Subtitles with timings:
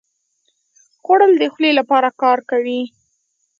[1.03, 2.81] خوړل د خولې لپاره کار کوي